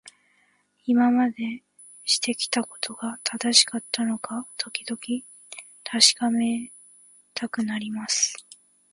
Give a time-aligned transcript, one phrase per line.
[0.87, 1.61] 今まで
[2.05, 4.99] してきたことが正しかったのかどうか、時々
[5.83, 6.71] 確かめ
[7.35, 8.35] たくなります。